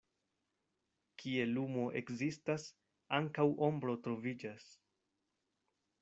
Kie 1.23 1.43
lumo 1.49 1.83
ekzistas, 1.99 2.65
ankaŭ 3.17 3.45
ombro 3.67 3.95
troviĝas. 4.07 4.65